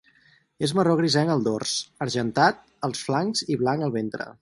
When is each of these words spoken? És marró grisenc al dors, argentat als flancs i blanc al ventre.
És 0.67 0.73
marró 0.77 0.95
grisenc 1.01 1.33
al 1.35 1.45
dors, 1.49 1.75
argentat 2.09 2.67
als 2.89 3.07
flancs 3.11 3.49
i 3.57 3.63
blanc 3.65 3.91
al 3.91 3.99
ventre. 4.03 4.33